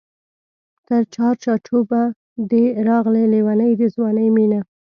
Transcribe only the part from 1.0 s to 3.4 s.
چار چوبه دی راغلې